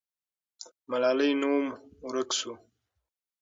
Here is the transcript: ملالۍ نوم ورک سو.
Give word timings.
ملالۍ 0.89 1.31
نوم 1.41 1.65
ورک 2.05 2.29
سو. 2.39 2.51